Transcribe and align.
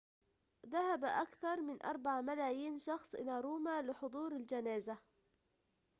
ذهب 0.67 1.05
أكثر 1.05 1.61
من 1.61 1.85
4 1.85 2.21
ملايين 2.21 2.77
شخص 2.77 3.15
إلى 3.15 3.41
روما 3.41 3.81
لحضور 3.81 4.31
الجنازة 4.35 4.97